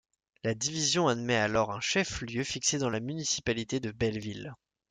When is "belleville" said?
3.91-4.55